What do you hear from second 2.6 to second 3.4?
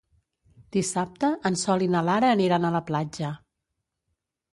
a la platja.